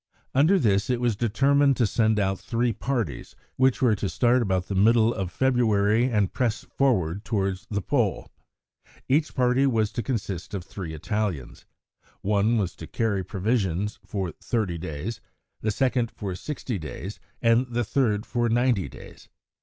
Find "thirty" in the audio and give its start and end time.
14.31-14.79